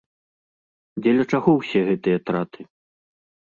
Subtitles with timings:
[1.03, 2.61] Дзеля чаго ўсе гэтыя траты?